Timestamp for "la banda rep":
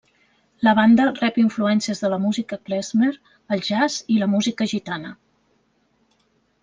0.67-1.35